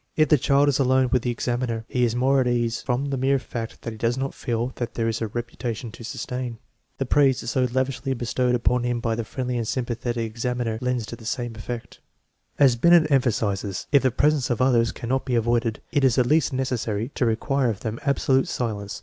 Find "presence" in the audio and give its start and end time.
14.09-14.49